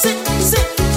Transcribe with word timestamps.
sit, 0.00 0.16
sit. 0.40 0.89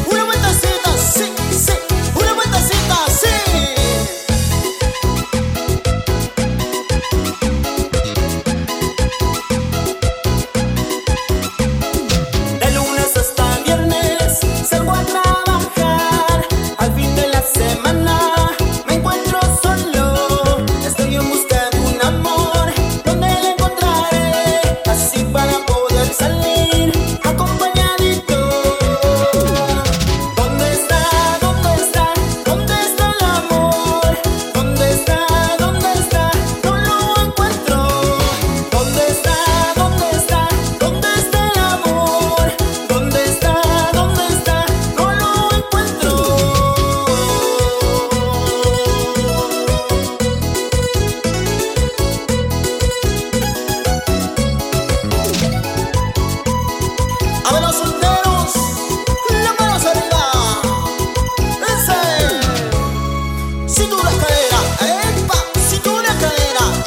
Si 63.76 63.85
tú 63.85 63.98
le 63.98 64.18
caeras, 64.18 64.63
epa, 64.81 65.34
si 65.68 65.79
tú 65.79 66.00
le 66.00 66.07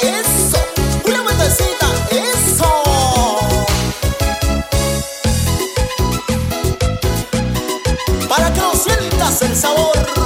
eso, 0.09 0.59
una 1.05 1.23
vueltacita 1.23 1.87
eso 2.12 2.84
para 8.29 8.53
que 8.53 8.61
nos 8.61 8.79
sientas 8.84 9.42
el 9.42 9.57
sabor. 9.57 10.26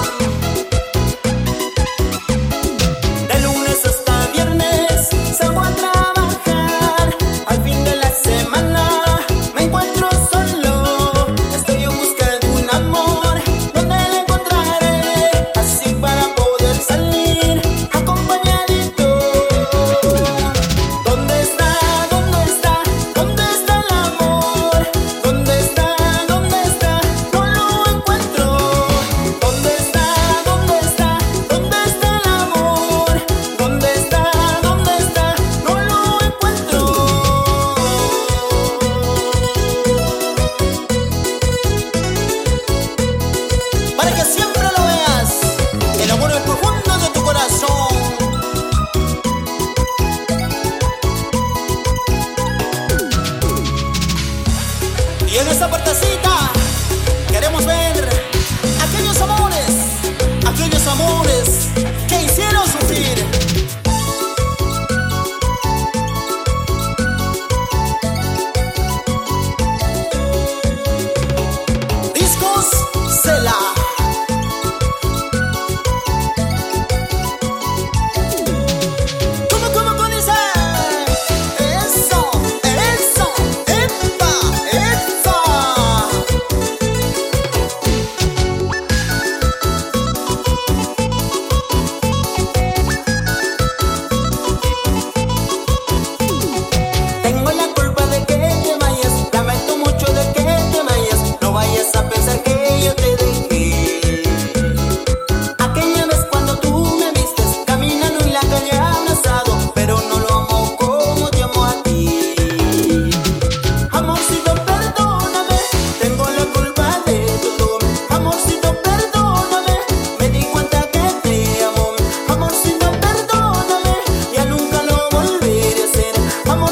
para 44.00 44.14
que 44.14 44.24
siempre 44.24 44.62
lo 44.62 44.82
veas, 44.86 45.40
el 46.00 46.10
amor 46.10 46.32
en 46.32 46.42
profundo 46.44 46.96
de 47.02 47.08
tu 47.10 47.22
corazón. 47.22 47.96
Y 55.30 55.36
en 55.36 55.48
esa 55.48 55.68
parte 55.68 55.90
así 55.90 56.09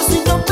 si 0.08 0.22
no 0.24 0.44